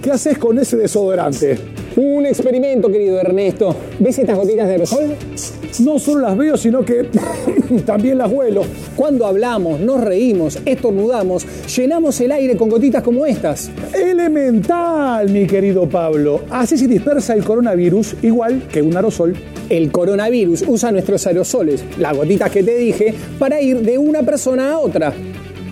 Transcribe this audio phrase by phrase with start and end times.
[0.00, 1.58] ¿qué haces con ese desodorante?
[1.96, 3.74] Un experimento, querido Ernesto.
[3.98, 5.14] ¿Ves estas gotitas de aerosol?
[5.80, 7.08] No solo las veo, sino que
[7.86, 8.62] también las huelo.
[8.96, 11.46] Cuando hablamos, nos reímos, estornudamos,
[11.76, 13.70] llenamos el aire con gotitas como estas.
[13.94, 16.42] Elemental, mi querido Pablo.
[16.50, 19.34] Así se dispersa el coronavirus igual que un aerosol.
[19.68, 24.72] El coronavirus usa nuestros aerosoles, las gotitas que te dije, para ir de una persona
[24.72, 25.12] a otra.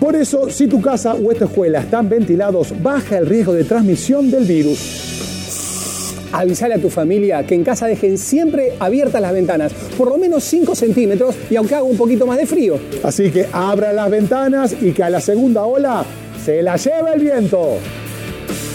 [0.01, 4.31] Por eso, si tu casa o esta escuela están ventilados, baja el riesgo de transmisión
[4.31, 6.15] del virus.
[6.31, 10.43] Avisale a tu familia que en casa dejen siempre abiertas las ventanas, por lo menos
[10.45, 12.79] 5 centímetros y aunque haga un poquito más de frío.
[13.03, 16.03] Así que abra las ventanas y que a la segunda ola
[16.43, 17.77] se la lleve el viento.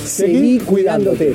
[0.05, 1.35] Seguí cuidándote.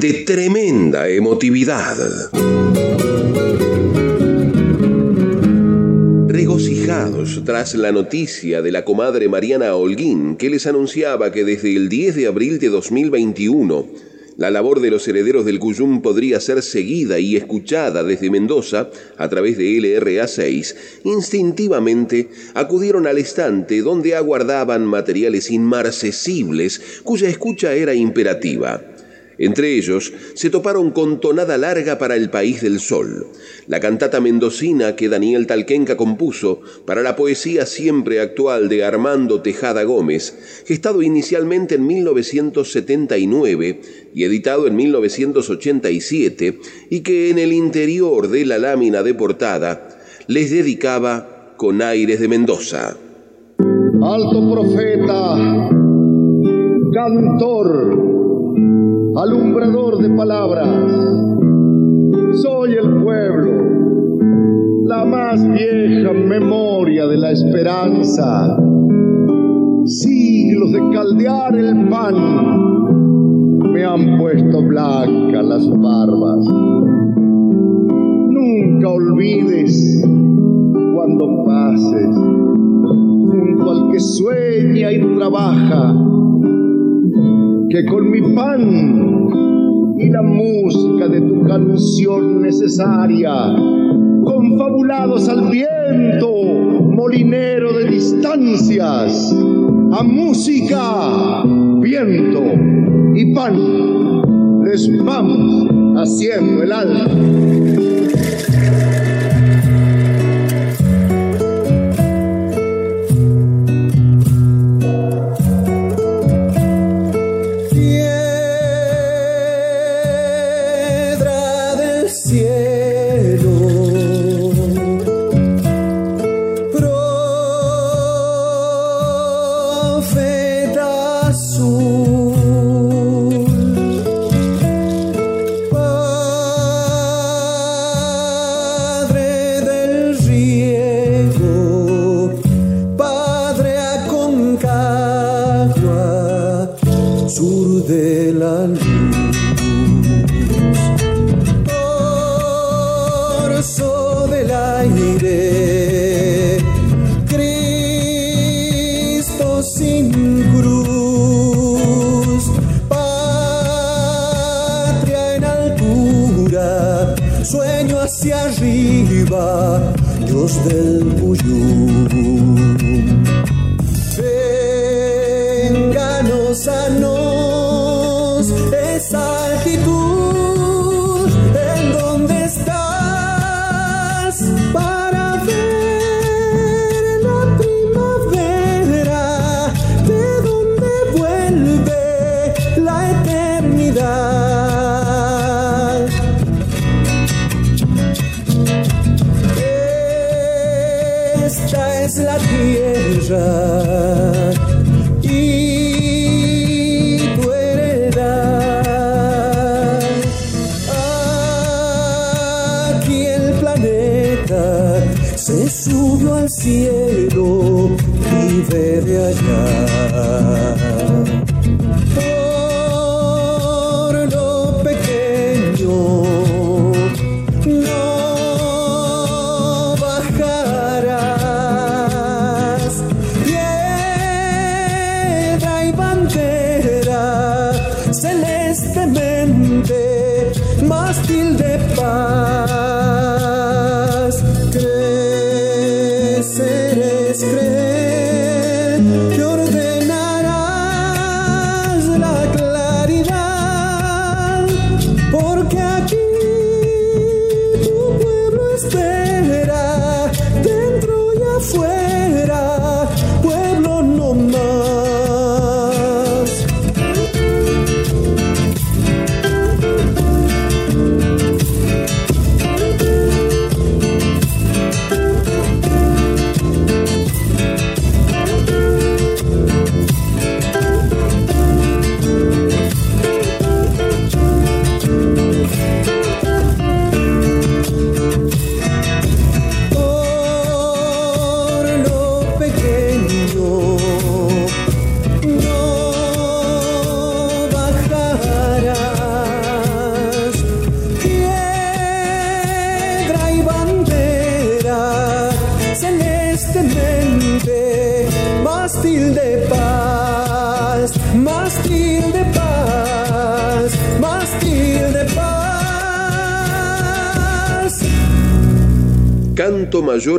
[0.00, 1.96] de tremenda emotividad.
[6.26, 11.88] Regocijados tras la noticia de la comadre Mariana Holguín que les anunciaba que desde el
[11.88, 13.86] 10 de abril de 2021
[14.36, 19.28] la labor de los herederos del Cuyum podría ser seguida y escuchada desde Mendoza a
[19.28, 27.94] través de LRA 6, instintivamente acudieron al estante donde aguardaban materiales inmarcesibles cuya escucha era
[27.94, 28.82] imperativa.
[29.38, 33.26] Entre ellos se toparon con Tonada Larga para el País del Sol,
[33.66, 39.82] la cantata mendocina que Daniel Talquenca compuso para la poesía siempre actual de Armando Tejada
[39.82, 43.80] Gómez, gestado inicialmente en 1979
[44.14, 46.60] y editado en 1987,
[46.90, 49.88] y que en el interior de la lámina de portada
[50.28, 52.96] les dedicaba con aires de Mendoza.
[54.02, 55.70] Alto profeta,
[56.92, 58.13] cantor,
[59.16, 60.68] alumbrador de palabras.
[62.32, 63.52] Soy el pueblo,
[64.84, 68.56] la más vieja memoria de la esperanza.
[69.84, 72.14] Siglos de caldear el pan
[73.72, 76.46] me han puesto blancas las barbas.
[78.30, 80.04] Nunca olvides
[80.94, 85.94] cuando pases junto al que sueña y trabaja
[87.70, 93.32] que con mi pan y la música de tu canción necesaria,
[94.24, 96.32] confabulados al viento,
[96.90, 99.34] molinero de distancias,
[99.92, 101.44] a música,
[101.80, 102.42] viento
[103.14, 107.06] y pan, les vamos haciendo el alma.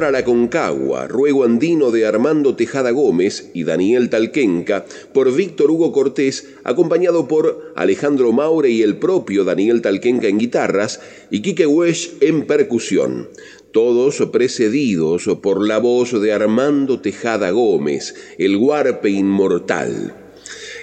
[0.06, 5.92] A la Concagua, Ruego Andino de Armando Tejada Gómez y Daniel Talquenca, por Víctor Hugo
[5.92, 12.18] Cortés, acompañado por Alejandro Maure y el propio Daniel Talquenca en guitarras y Quique Wesh
[12.22, 13.30] en percusión.
[13.72, 20.25] Todos precedidos por la voz de Armando Tejada Gómez, el guarpe inmortal.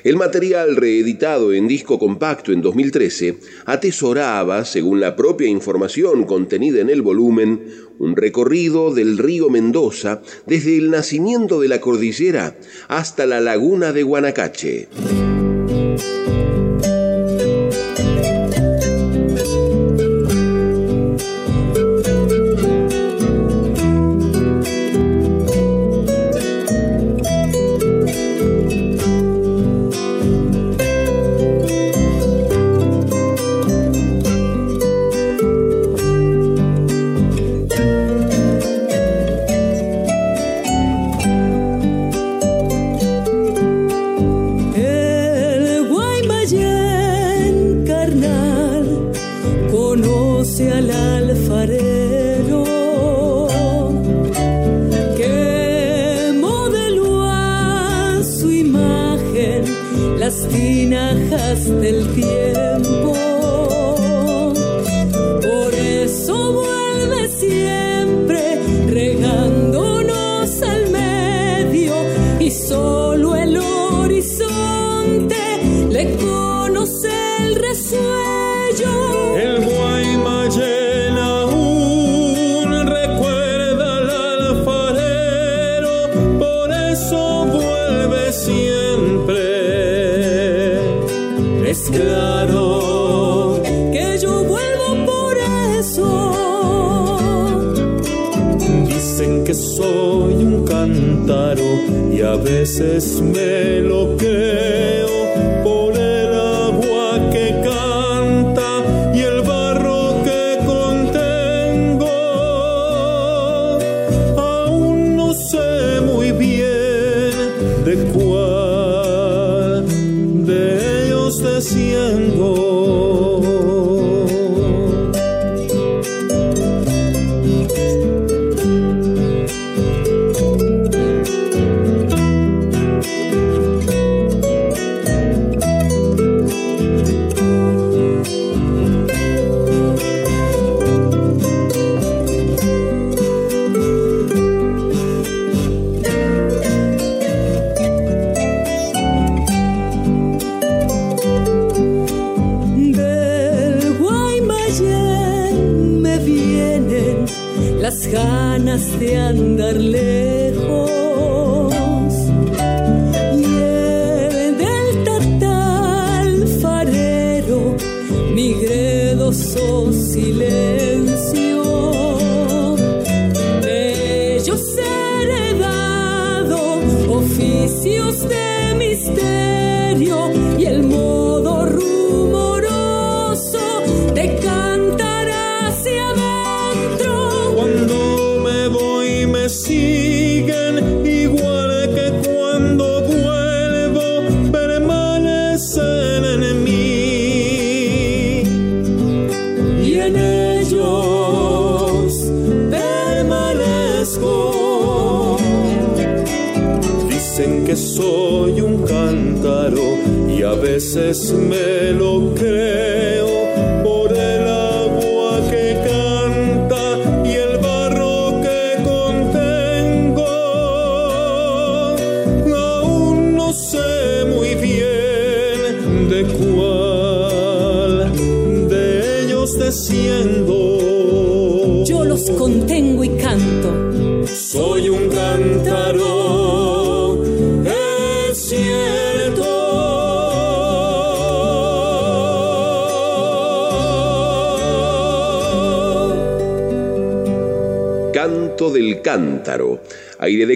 [0.04, 6.90] El material reeditado en disco compacto en 2013 atesoraba, según la propia información contenida en
[6.90, 7.66] el volumen,
[7.98, 12.56] un recorrido del río Mendoza desde el nacimiento de la cordillera
[12.88, 14.88] hasta la laguna de Guanacache.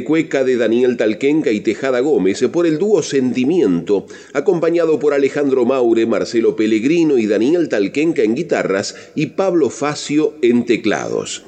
[0.06, 6.06] Cueca de Daniel Talquenca y Tejada Gómez por el dúo Sentimiento, acompañado por Alejandro Maure,
[6.06, 11.42] Marcelo Pellegrino y Daniel Talquenca en guitarras y Pablo Facio en teclados.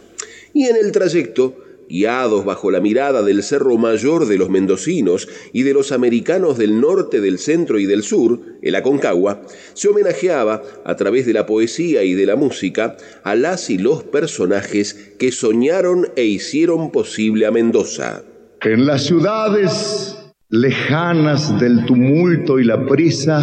[0.53, 1.57] Y en el trayecto,
[1.89, 6.81] guiados bajo la mirada del Cerro Mayor de los mendocinos y de los americanos del
[6.81, 9.43] norte, del centro y del sur, el Aconcagua,
[9.75, 14.03] se homenajeaba, a través de la poesía y de la música, a las y los
[14.03, 18.25] personajes que soñaron e hicieron posible a Mendoza.
[18.63, 20.17] En las ciudades
[20.49, 23.41] lejanas del tumulto y la prisa,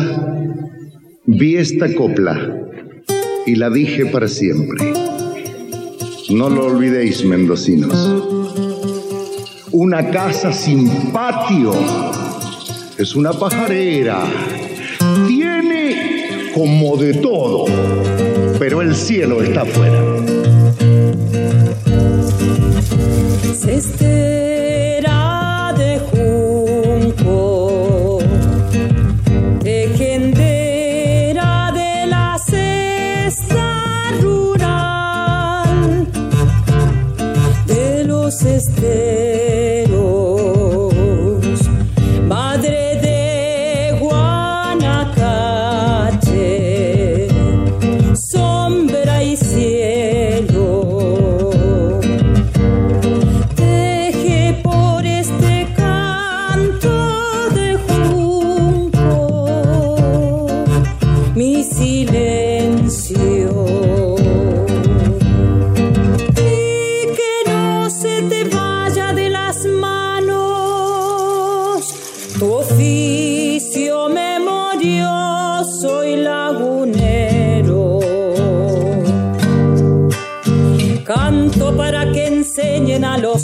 [1.25, 2.67] vi esta copla
[3.45, 4.91] y la dije para siempre.
[6.31, 7.95] No lo olvidéis, mendocinos.
[9.71, 11.71] Una casa sin patio
[12.97, 14.21] es una pajarera.
[15.27, 17.65] Tiene como de todo,
[18.59, 20.03] pero el cielo está afuera.
[23.53, 24.54] Cestera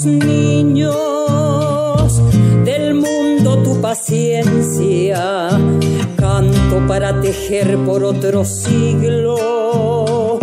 [0.05, 0.93] niños
[2.65, 5.49] del mundo tu paciencia.
[6.17, 10.39] Canto para tejer por otro siglo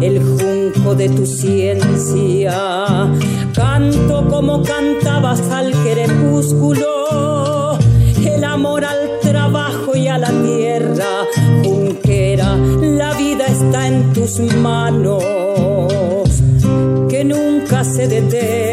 [0.00, 3.10] el junco de tu ciencia.
[3.54, 7.78] Canto como cantabas al crepúsculo,
[8.24, 11.26] el amor al trabajo y a la tierra.
[11.64, 15.22] Junquera, la vida está en tus manos,
[17.08, 18.71] que nunca se detenga.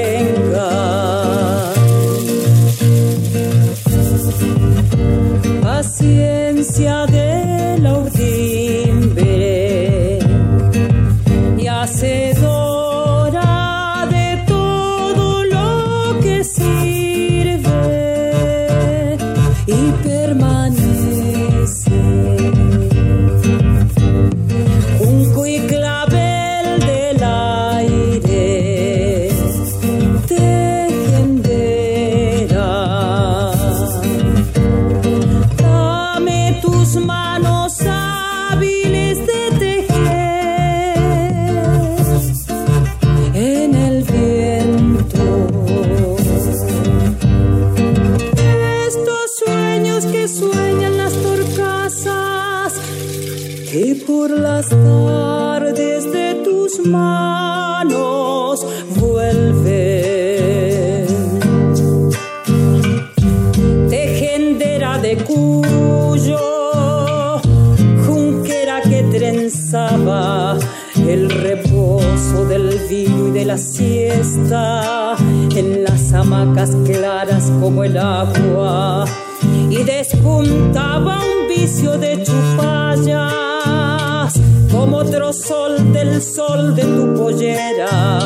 [86.67, 88.19] De tu pollera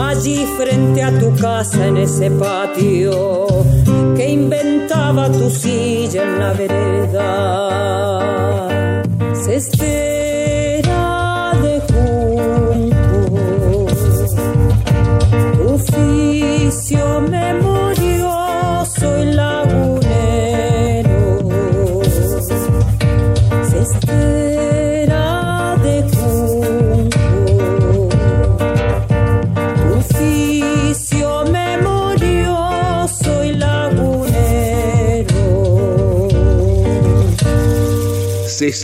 [0.00, 3.46] allí frente a tu casa en ese patio
[4.16, 7.88] que inventaba tu silla en la vereda.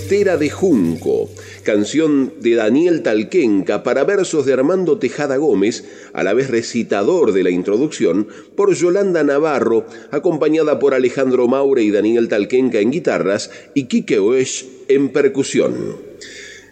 [0.05, 1.31] Cestera de Junco,
[1.63, 7.43] canción de Daniel Talquenca para versos de Armando Tejada Gómez, a la vez recitador de
[7.43, 13.85] la introducción, por Yolanda Navarro, acompañada por Alejandro Maure y Daniel Talquenca en guitarras y
[13.85, 15.97] Quique Oesch en percusión.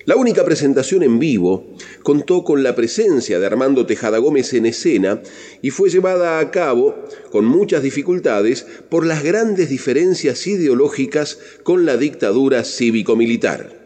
[0.05, 5.23] La única presentación en vivo contó con la presencia de Armando Tejada Gómez en escena
[5.63, 6.97] y fue llevada a cabo
[7.31, 13.83] con muchas dificultades por las grandes diferencias ideológicas con la dictadura cívico-militar.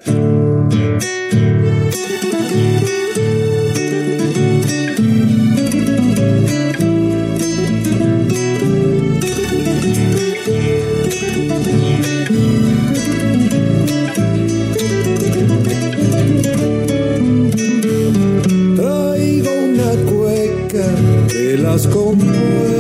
[21.77, 22.76] Let's go.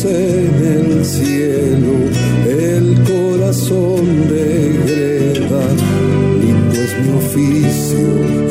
[0.00, 1.92] En el cielo,
[2.48, 4.72] el corazón de
[6.40, 8.41] lindo es mi oficio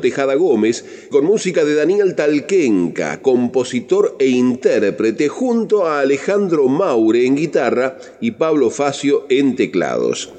[0.00, 7.36] Tejada Gómez, con música de Daniel Talquenca, compositor e intérprete, junto a Alejandro Maure en
[7.36, 10.32] guitarra y Pablo Facio en teclados.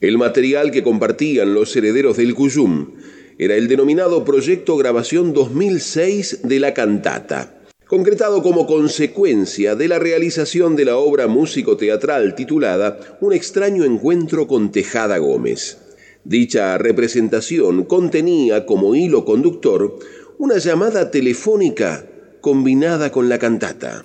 [0.00, 2.92] El material que compartían los herederos del Cuyum
[3.38, 7.54] era el denominado Proyecto Grabación 2006 de la cantata,
[7.86, 14.72] concretado como consecuencia de la realización de la obra músico-teatral titulada Un extraño encuentro con
[14.72, 15.85] Tejada Gómez.
[16.28, 19.96] Dicha representación contenía como hilo conductor
[20.38, 22.04] una llamada telefónica
[22.40, 24.02] combinada con la cantata.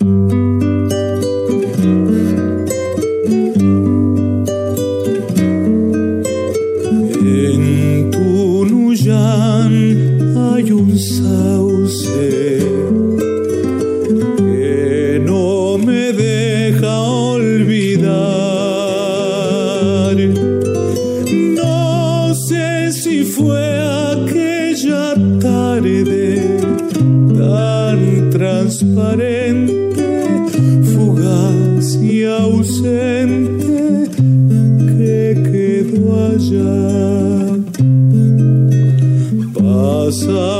[40.12, 40.51] Sé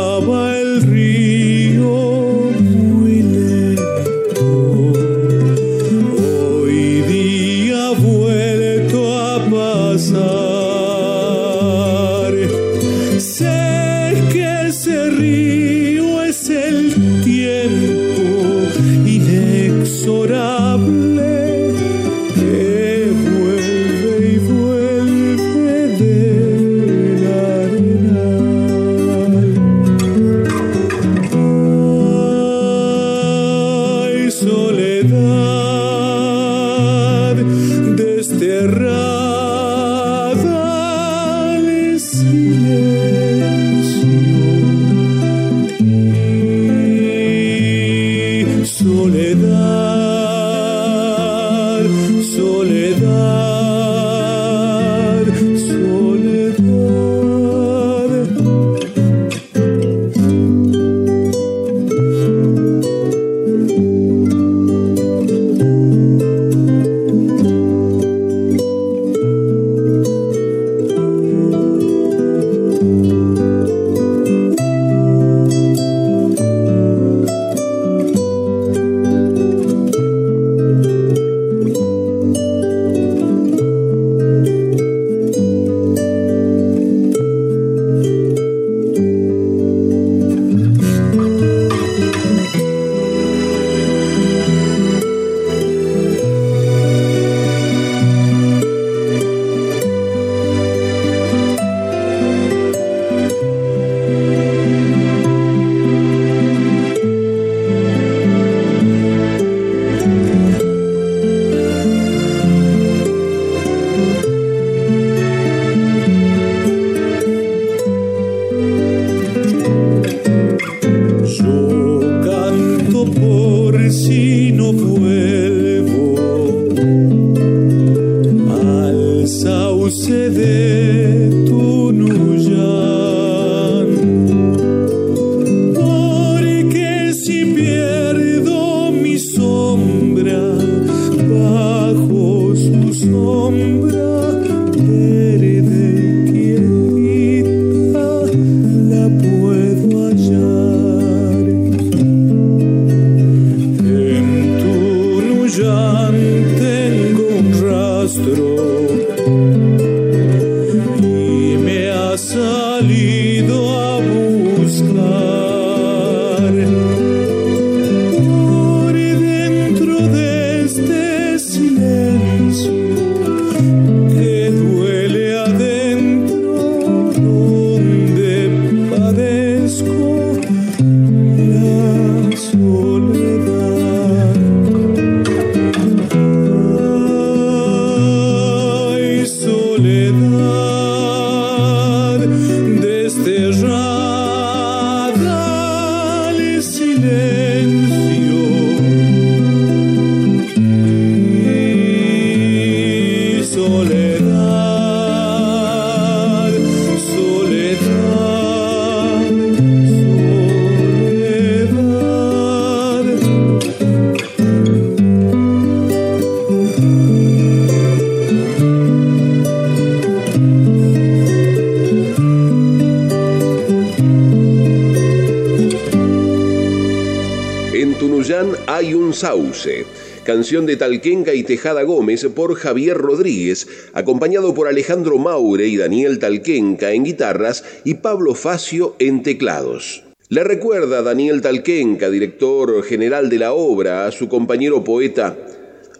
[230.24, 236.18] Canción de Talquenca y Tejada Gómez por Javier Rodríguez, acompañado por Alejandro Maure y Daniel
[236.18, 240.04] Talquenca en guitarras y Pablo Facio en teclados.
[240.30, 245.38] Le recuerda Daniel Talquenca, director general de la obra, a su compañero poeta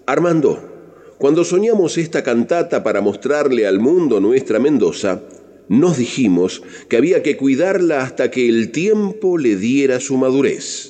[0.08, 1.14] Armando.
[1.20, 5.22] Cuando soñamos esta cantata para mostrarle al mundo nuestra Mendoza,
[5.70, 10.90] nos dijimos que había que cuidarla hasta que el tiempo le diera su madurez.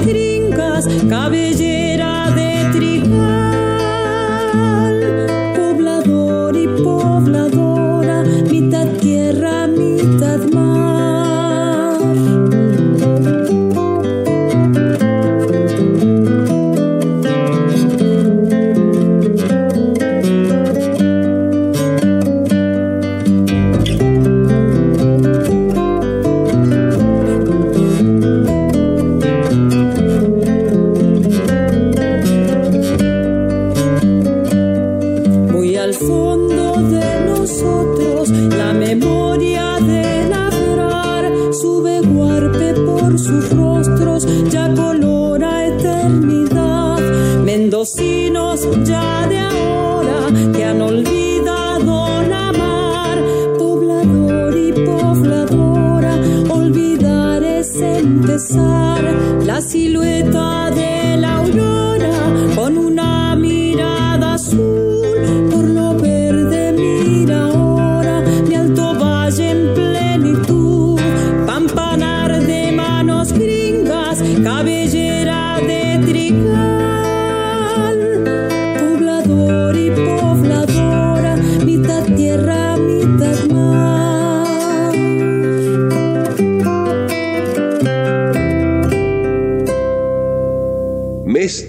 [0.00, 1.81] Gringas cabellera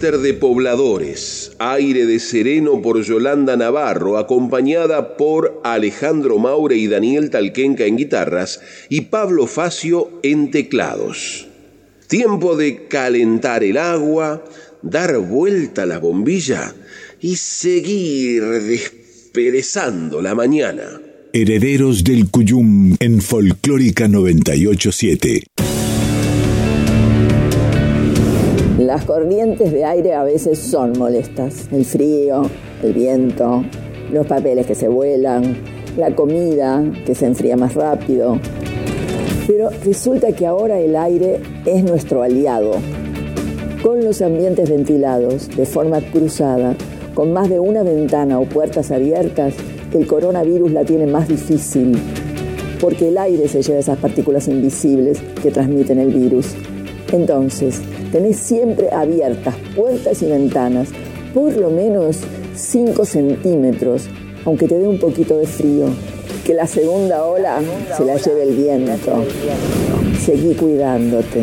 [0.04, 7.86] De Pobladores, aire de sereno por Yolanda Navarro, acompañada por Alejandro Maure y Daniel Talquenca
[7.86, 11.48] en guitarras y Pablo Facio en teclados.
[12.08, 14.44] Tiempo de calentar el agua,
[14.82, 16.76] dar vuelta la bombilla
[17.22, 21.00] y seguir desperezando la mañana.
[21.32, 25.44] Herederos del Cuyum en Folclórica 987.
[28.94, 31.68] Las corrientes de aire a veces son molestas.
[31.72, 32.44] El frío,
[32.84, 33.64] el viento,
[34.12, 35.58] los papeles que se vuelan,
[35.98, 38.38] la comida que se enfría más rápido.
[39.48, 42.74] Pero resulta que ahora el aire es nuestro aliado.
[43.82, 46.76] Con los ambientes ventilados de forma cruzada,
[47.16, 49.56] con más de una ventana o puertas abiertas,
[49.92, 51.98] el coronavirus la tiene más difícil,
[52.80, 56.54] porque el aire se lleva esas partículas invisibles que transmiten el virus.
[57.12, 57.82] Entonces,
[58.14, 60.90] tenés siempre abiertas puertas y ventanas,
[61.34, 62.20] por lo menos
[62.56, 64.04] 5 centímetros,
[64.46, 65.88] aunque te dé un poquito de frío.
[66.46, 67.60] Que la segunda ola
[67.98, 69.26] se la lleve el viento.
[70.24, 71.42] Seguí cuidándote.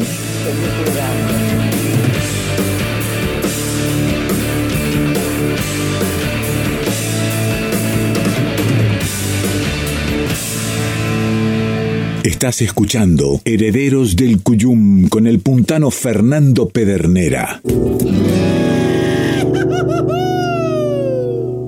[12.40, 17.60] Estás escuchando Herederos del Cuyum con el puntano Fernando Pedernera.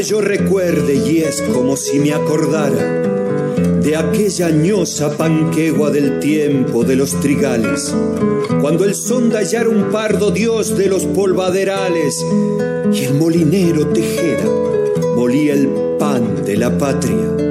[0.00, 3.02] Que yo recuerde y es como si me acordara
[3.82, 7.94] de aquella añosa panquegua del tiempo de los trigales,
[8.62, 12.24] cuando el sonda ya era un pardo dios de los polvaderales
[12.94, 14.48] y el molinero Tejera
[15.16, 17.49] molía el pan de la patria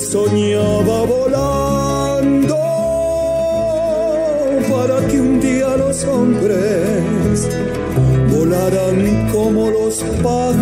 [0.00, 2.56] soñaba volando
[4.70, 7.48] para que un día los hombres
[8.30, 10.61] volaran como los pájaros.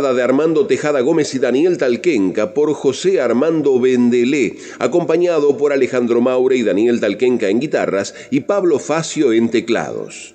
[0.00, 6.56] De Armando Tejada Gómez y Daniel Talquenca por José Armando Vendelé, acompañado por Alejandro Maure
[6.56, 10.34] y Daniel Talquenca en guitarras y Pablo Facio en teclados.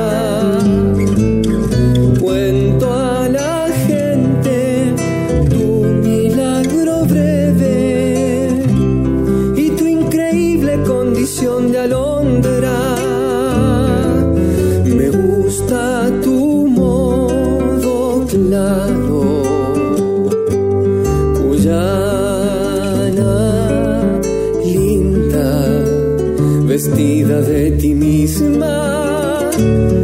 [27.01, 30.00] partida de ti misma.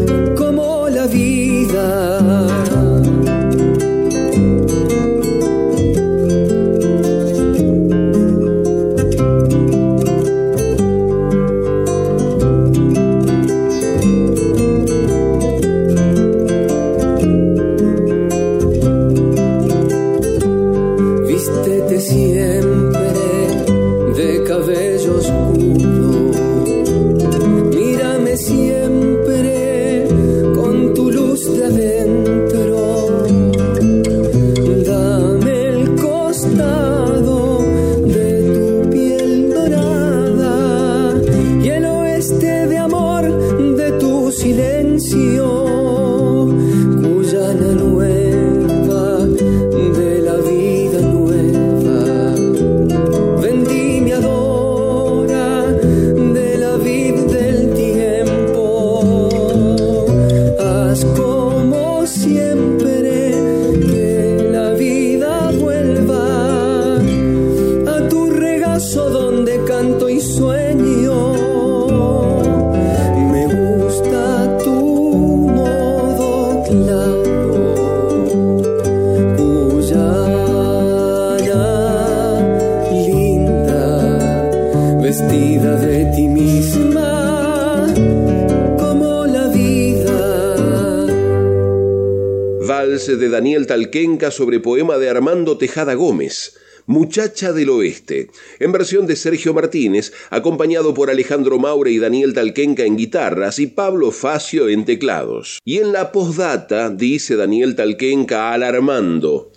[93.57, 98.29] Daniel Talquenca sobre poema de Armando Tejada Gómez, Muchacha del Oeste,
[98.59, 103.65] en versión de Sergio Martínez, acompañado por Alejandro Maure y Daniel Talquenca en guitarras y
[103.65, 105.57] Pablo Facio en teclados.
[105.65, 109.51] Y en la postdata dice Daniel Talquenca al Armando,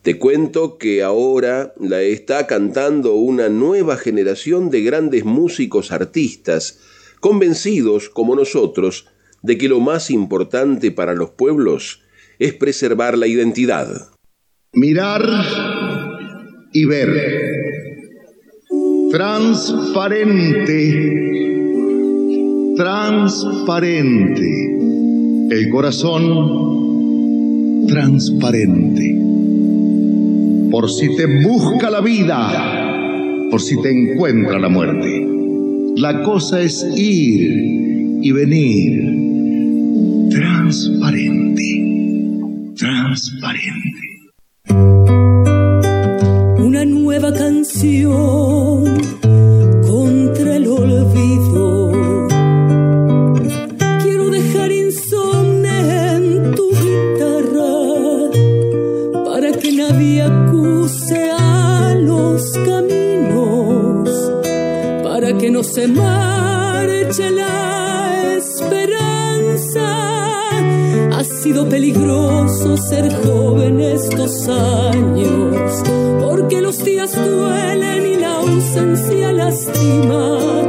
[0.00, 6.78] te cuento que ahora la está cantando una nueva generación de grandes músicos artistas,
[7.20, 9.08] convencidos, como nosotros,
[9.42, 12.00] de que lo más importante para los pueblos
[12.44, 13.88] es preservar la identidad.
[14.74, 15.22] Mirar
[16.74, 17.08] y ver.
[19.10, 20.76] Transparente.
[22.76, 24.76] Transparente.
[25.50, 26.26] El corazón
[27.88, 29.18] transparente.
[30.70, 35.26] Por si te busca la vida, por si te encuentra la muerte.
[35.96, 39.24] La cosa es ir y venir
[40.28, 41.73] transparente
[46.58, 48.84] una nueva canción
[49.86, 51.92] contra el olvido.
[54.02, 57.74] Quiero dejar insomne en tu guitarra
[59.24, 64.08] para que nadie acuse a los caminos,
[65.04, 67.73] para que no se marche la
[71.44, 75.82] sido peligroso ser joven estos años,
[76.18, 80.63] porque los días duelen y la ausencia lastima.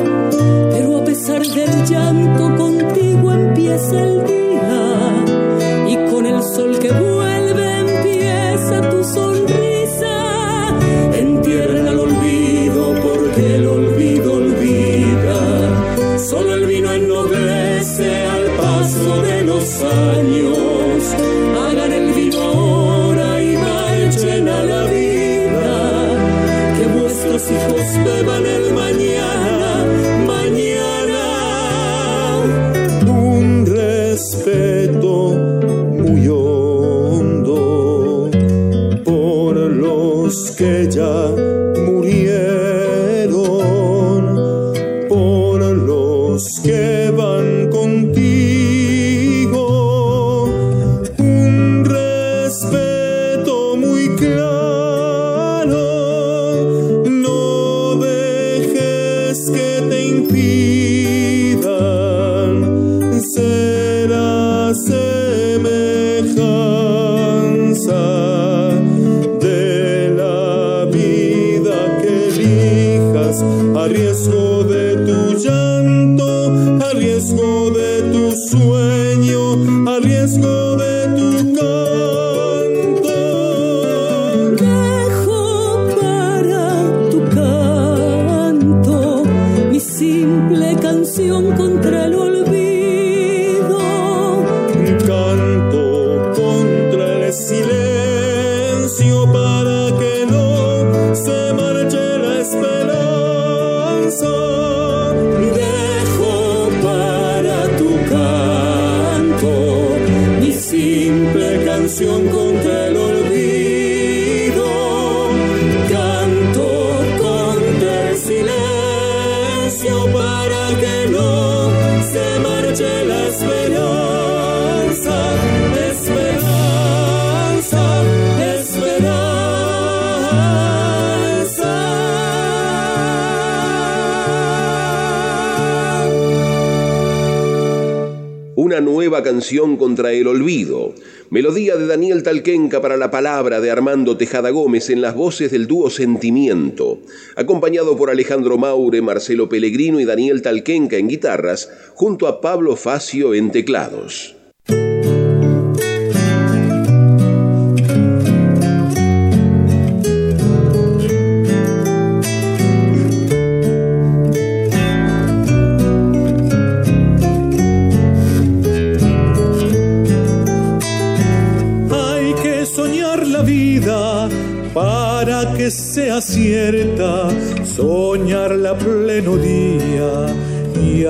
[139.05, 140.95] Nueva canción contra el olvido.
[141.29, 145.67] Melodía de Daniel Talquenca para la palabra de Armando Tejada Gómez en las voces del
[145.67, 146.97] dúo Sentimiento.
[147.35, 153.35] Acompañado por Alejandro Maure, Marcelo Pellegrino y Daniel Talquenca en guitarras, junto a Pablo Facio
[153.35, 154.35] en teclados.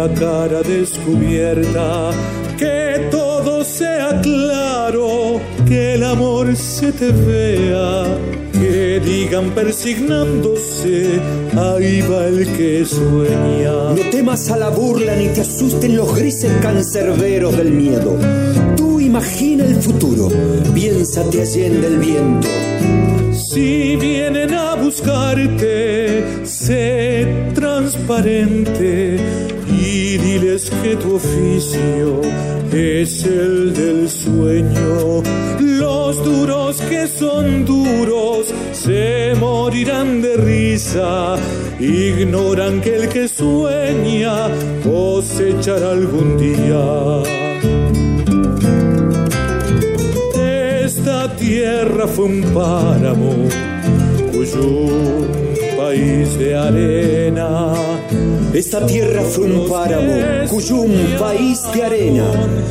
[0.05, 2.11] Y a cara descubierta,
[2.57, 8.05] que todo sea claro, que el amor se te vea,
[8.53, 11.19] que digan persignándose,
[11.55, 13.95] ahí va el que sueña.
[13.95, 18.17] No temas a la burla ni te asusten los grises cancerberos del miedo.
[18.75, 20.29] Tú imagina el futuro,
[20.73, 22.47] piénsate allende el viento.
[23.33, 29.54] Si vienen a buscarte, sé transparente
[30.55, 32.21] diles que tu oficio
[32.71, 35.21] es el del sueño.
[35.59, 41.35] Los duros que son duros se morirán de risa.
[41.79, 44.49] Ignoran que el que sueña
[44.83, 47.23] cosechará algún día.
[50.85, 53.33] Esta tierra fue un páramo,
[54.31, 55.44] cuyo
[55.77, 57.73] país de arena.
[58.53, 62.25] Esta tierra fue un páramo, cuyo un país de arena.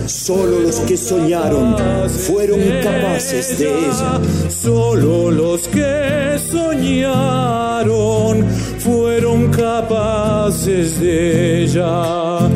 [0.06, 1.76] Solo los que soñaron
[2.08, 4.20] fueron capaces de ella.
[4.48, 8.46] Solo los que soñaron
[8.78, 12.48] fueron capaces de ella.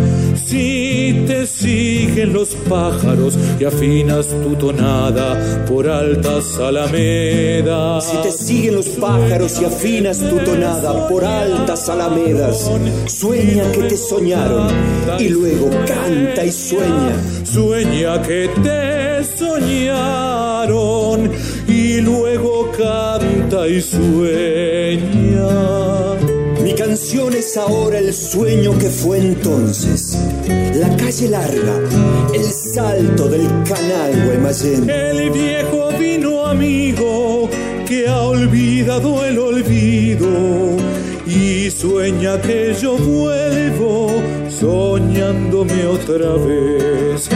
[0.49, 8.07] Si te siguen los pájaros y afinas tu tonada por altas alamedas.
[8.07, 12.71] Si te siguen los pájaros y afinas tu tonada por altas alamedas,
[13.09, 14.69] sueña que te soñaron
[15.19, 17.45] y luego canta y sueña.
[17.45, 21.31] Sueña que te soñaron
[21.69, 25.49] y luego canta y sueña.
[26.69, 30.19] Mi canción es ahora el sueño que fue entonces.
[30.75, 31.81] La calle larga,
[32.35, 34.91] el salto del canal Guaymallén.
[34.91, 37.49] El viejo vino amigo
[37.87, 40.29] que ha olvidado el olvido
[41.27, 47.31] y sueña que yo vuelvo soñándome otra vez.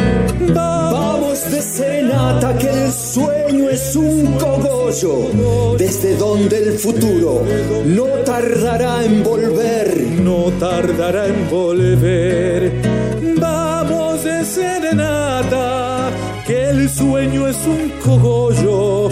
[1.53, 7.45] De serenata que el sueño es un cogollo desde donde el futuro
[7.85, 9.95] no tardará en volver.
[10.23, 12.73] No tardará en volver.
[13.39, 16.11] Vamos de serenata
[16.47, 19.11] que el sueño es un cogollo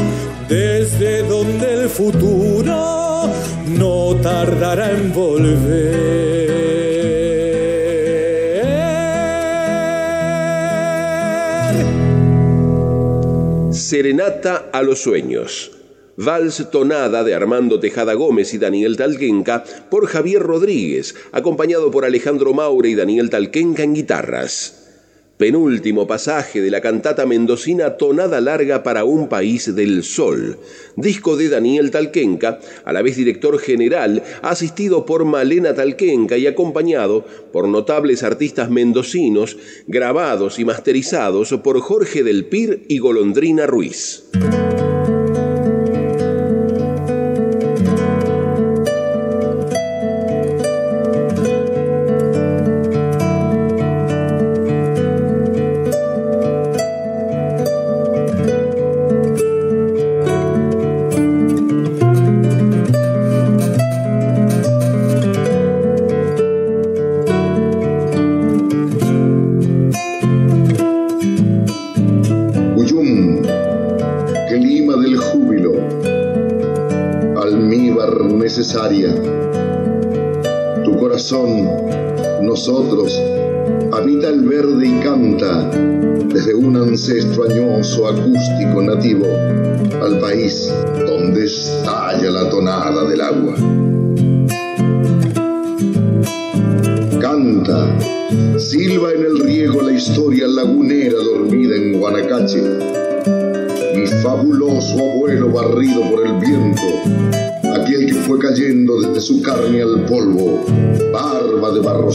[0.49, 3.28] desde donde el futuro
[3.66, 6.50] no tardará en volver.
[13.91, 15.72] Serenata a los sueños.
[16.16, 22.55] Vals Tonada de Armando Tejada Gómez y Daniel Talquenca por Javier Rodríguez, acompañado por Alejandro
[22.55, 24.80] Maure y Daniel Talquenca en guitarras.
[25.41, 30.59] Penúltimo pasaje de la cantata mendocina Tonada Larga para un País del Sol,
[30.97, 37.24] disco de Daniel Talquenca, a la vez director general, asistido por Malena Talquenca y acompañado
[37.55, 44.24] por notables artistas mendocinos, grabados y masterizados por Jorge del Pir y Golondrina Ruiz.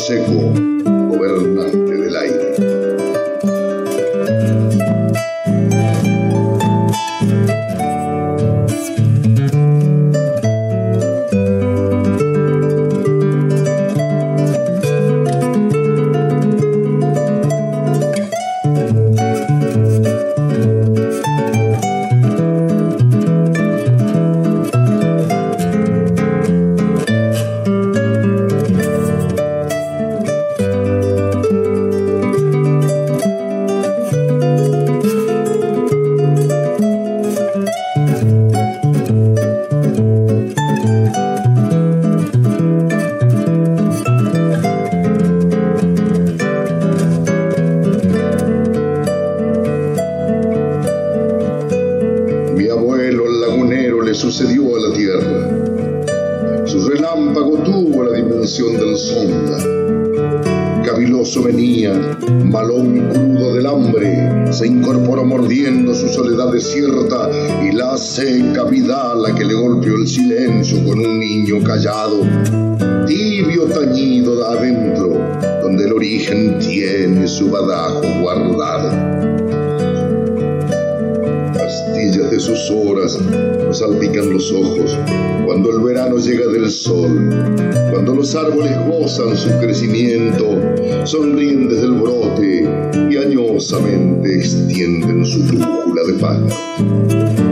[0.06, 0.65] Seco,
[61.06, 67.30] Caviloso venía, malón crudo del hambre, se incorporó mordiendo su soledad desierta
[67.64, 72.22] y la seca vida a la que le golpeó el silencio con un niño callado,
[73.06, 75.22] tibio tañido de adentro,
[75.62, 79.45] donde el origen tiene su badajo guardado
[82.46, 84.96] sus horas nos salpican los ojos
[85.48, 87.28] cuando el verano llega del sol,
[87.92, 90.46] cuando los árboles gozan su crecimiento,
[91.06, 92.70] sonríen desde el brote
[93.10, 97.45] y añosamente extienden su brújula de pájaro.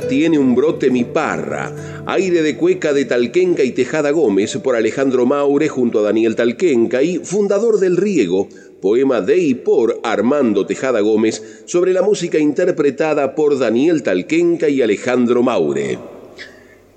[0.00, 2.02] Tiene un brote mi parra.
[2.06, 7.02] Aire de cueca de Talquenca y Tejada Gómez por Alejandro Maure junto a Daniel Talquenca
[7.02, 8.48] y Fundador del Riego,
[8.82, 14.82] poema de y por Armando Tejada Gómez sobre la música interpretada por Daniel Talquenca y
[14.82, 15.98] Alejandro Maure.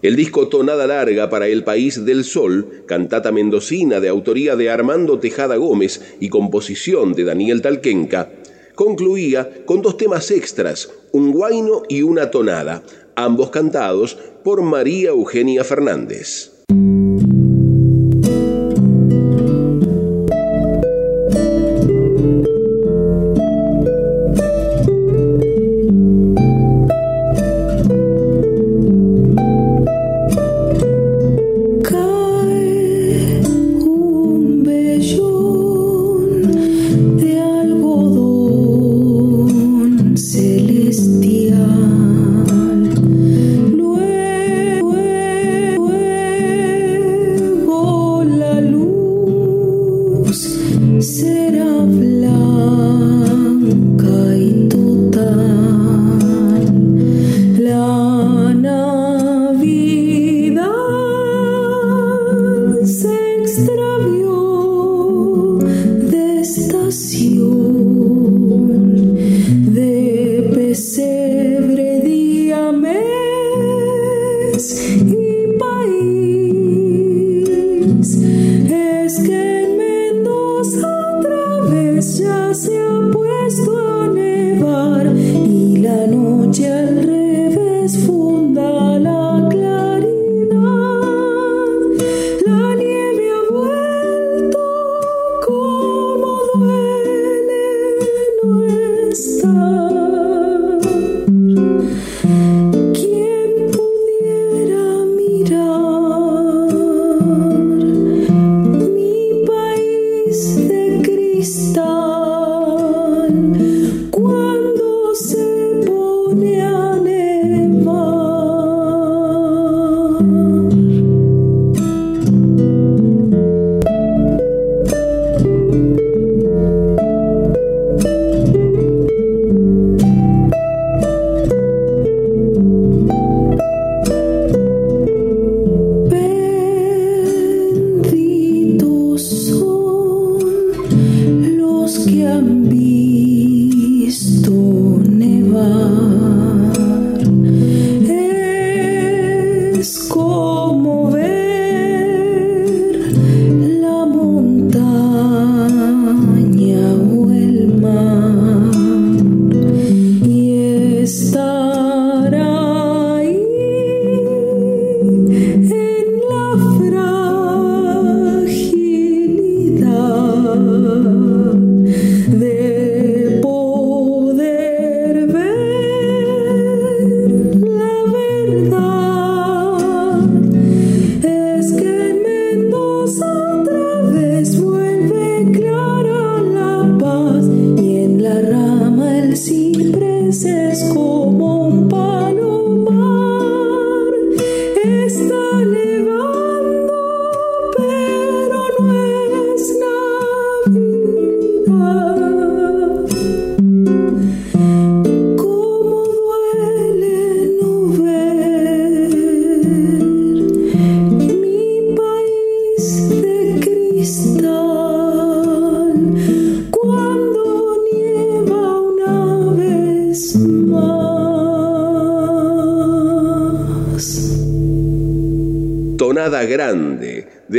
[0.02, 5.20] El disco Tonada Larga para el País del Sol, cantata mendocina de autoría de Armando
[5.20, 8.32] Tejada Gómez y composición de Daniel Talquenca,
[8.78, 12.84] concluía con dos temas extras, un guaino y una tonada,
[13.16, 16.54] ambos cantados por María Eugenia Fernández.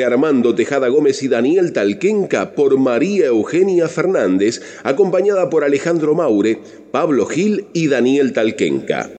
[0.08, 6.58] Armando Tejada Gómez y Daniel Talquenca por María Eugenia Fernández, acompañada por Alejandro Maure,
[6.90, 9.10] Pablo Gil y Daniel Talquenca.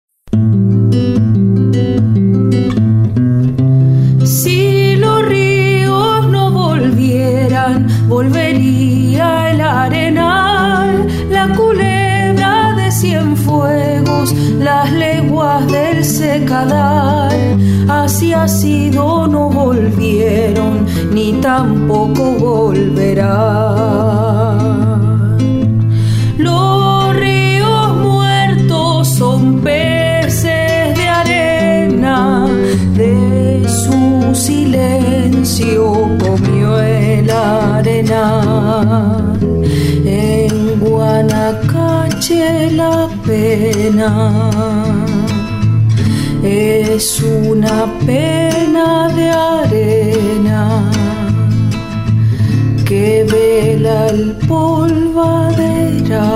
[4.25, 15.71] Si los ríos no volvieran, volvería el arenal, la culebra de cien fuegos, las leguas
[15.71, 17.28] del secadar
[17.89, 23.27] así ha sido, no volvieron, ni tampoco volverán.
[26.37, 32.47] Los ríos muertos son peces de arena,
[32.95, 38.41] de su silencio comió el arena.
[40.05, 45.08] En Guanacache la pena
[46.43, 50.91] es una pena de arena
[52.85, 56.35] que vela el polvadera.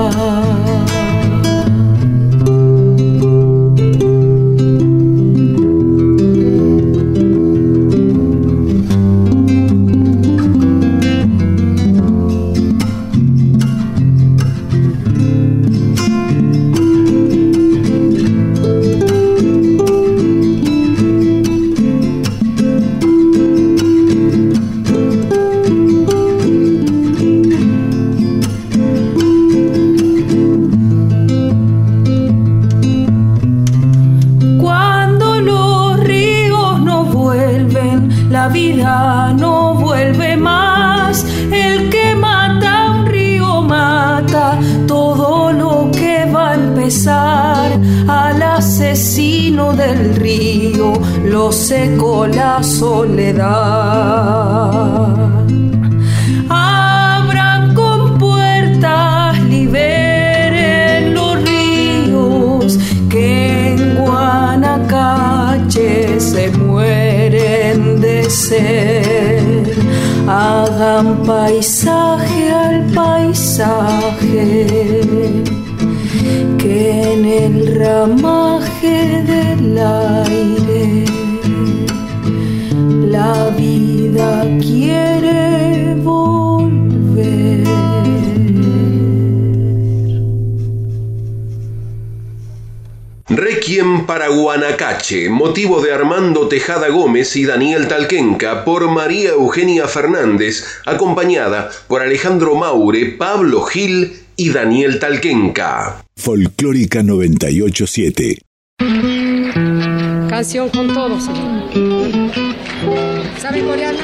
[51.43, 53.43] Lo secó la soledad.
[56.49, 62.79] Abran compuertas, liberen los ríos
[63.09, 65.91] que en Guanacache
[66.31, 69.63] se mueren de sed.
[70.25, 74.47] Hagan paisaje al paisaje
[76.61, 76.77] que
[77.13, 78.95] en el ramaje
[79.31, 80.62] del aire
[84.13, 87.63] vida quiere volver.
[93.29, 100.63] Requiem para Guanacache, motivo de Armando Tejada Gómez y Daniel Talquenca por María Eugenia Fernández,
[100.85, 106.03] acompañada por Alejandro Maure, Pablo Gil y Daniel Talquenca.
[106.15, 108.39] Folclórica 987.
[110.29, 111.29] Canción con todos.
[113.43, 113.99] ¿Saben coreano?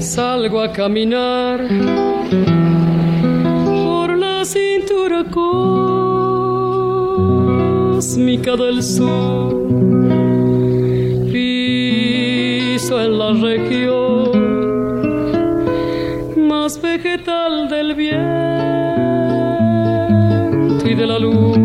[0.00, 1.60] Salgo a caminar
[3.84, 5.24] por la cintura
[8.00, 9.68] cósmica del sur.
[11.32, 14.13] Piso en la región
[20.94, 21.58] de la luz.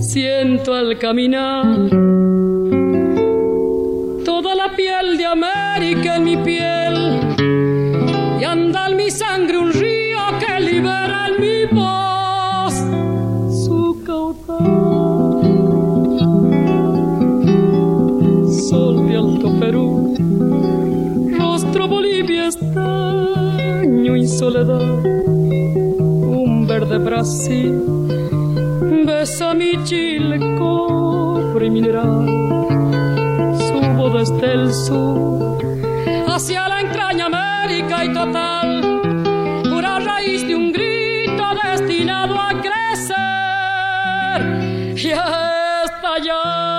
[0.00, 1.88] Siento al caminar
[4.24, 6.94] toda la piel de América en mi piel
[8.40, 12.74] y anda en mi sangre un río que libera en mi voz
[13.64, 14.66] su caudal.
[18.68, 20.14] Sol de Alto Perú,
[21.38, 25.00] rostro Bolivia estaño y soledad,
[26.96, 27.82] un verde Brasil,
[29.04, 32.26] besa mi Chile, cobre y mineral.
[33.58, 35.58] Subo desde el sur
[36.26, 39.00] hacia la entraña América y total,
[39.68, 43.16] pura raíz de un grito destinado a crecer.
[44.96, 46.75] Y a estallar.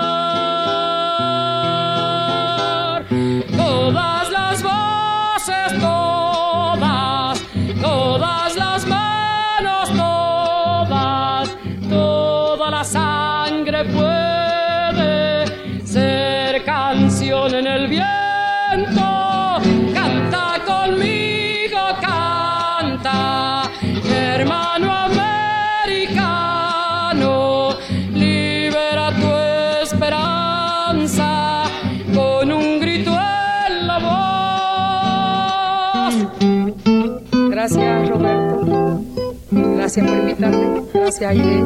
[39.98, 40.82] Gracias por invitarme.
[40.94, 41.64] Gracias, Aide,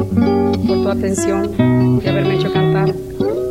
[0.67, 2.91] por tu atención y haberme hecho cantar.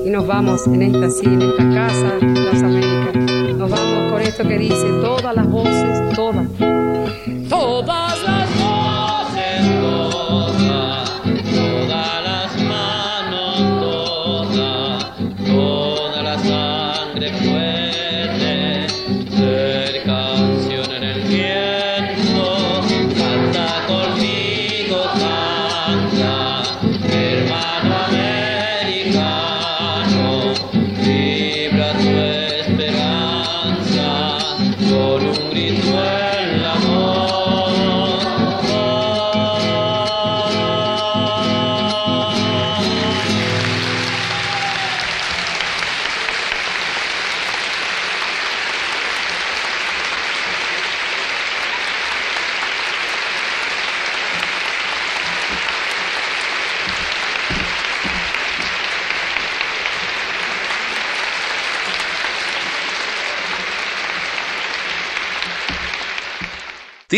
[0.05, 3.57] Y nos vamos en esta, sí, en esta casa de las Américas.
[3.57, 6.49] Nos vamos con esto que dice todas las voces, todas.
[7.49, 8.42] Todas las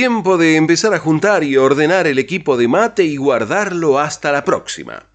[0.05, 4.45] Tiempo de empezar a juntar y ordenar el equipo de mate y guardarlo hasta la
[4.45, 5.07] próxima.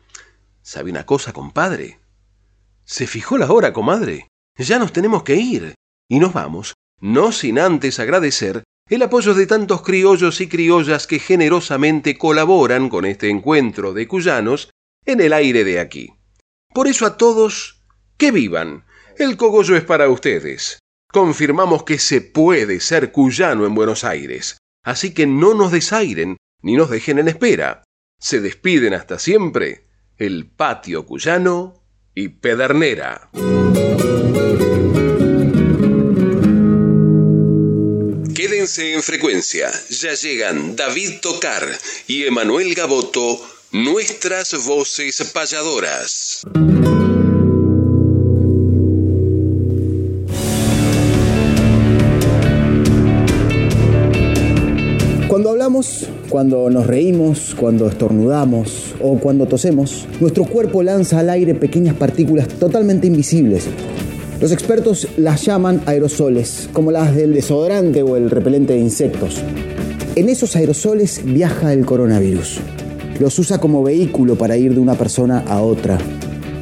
[0.64, 2.00] ¿Sabe una cosa, compadre?
[2.86, 4.30] ¿Se fijó la hora, comadre?
[4.58, 5.76] Ya nos tenemos que ir.
[6.10, 11.20] Y nos vamos, no sin antes agradecer el apoyo de tantos criollos y criollas que
[11.20, 14.72] generosamente colaboran con este encuentro de cuyanos
[15.06, 16.16] en el aire de aquí.
[16.74, 17.84] Por eso a todos,
[18.18, 18.86] que vivan.
[19.20, 20.80] El cogollo es para ustedes.
[21.14, 24.58] Confirmamos que se puede ser cuyano en Buenos Aires.
[24.90, 27.84] Así que no nos desairen ni nos dejen en espera.
[28.20, 29.86] Se despiden hasta siempre
[30.18, 31.84] el patio cuyano
[32.16, 33.30] y Pedernera.
[38.34, 41.68] Quédense en frecuencia, ya llegan David Tocar
[42.08, 43.40] y Emanuel Gaboto,
[43.72, 46.48] nuestras voces payadoras.
[56.30, 62.48] Cuando nos reímos, cuando estornudamos o cuando tosemos, nuestro cuerpo lanza al aire pequeñas partículas
[62.48, 63.68] totalmente invisibles.
[64.42, 69.42] Los expertos las llaman aerosoles, como las del desodorante o el repelente de insectos.
[70.16, 72.60] En esos aerosoles viaja el coronavirus.
[73.20, 76.00] Los usa como vehículo para ir de una persona a otra,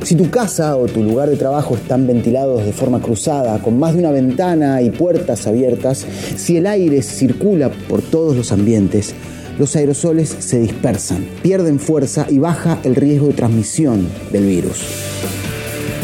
[0.08, 3.92] si tu casa o tu lugar de trabajo están ventilados de forma cruzada, con más
[3.92, 6.06] de una ventana y puertas abiertas,
[6.38, 9.14] si el aire circula por todos los ambientes,
[9.60, 14.86] los aerosoles se dispersan, pierden fuerza y baja el riesgo de transmisión del virus.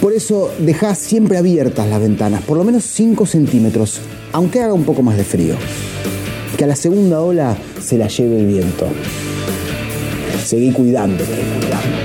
[0.02, 4.02] Por eso deja siempre abiertas las ventanas, por lo menos 5 centímetros,
[4.34, 5.56] aunque haga un poco más de frío.
[6.58, 8.86] Que a la segunda ola se la lleve el viento.
[10.44, 12.03] Seguí cuidándote, cuidándote.